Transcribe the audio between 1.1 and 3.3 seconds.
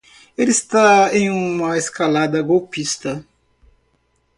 em uma escalada golpista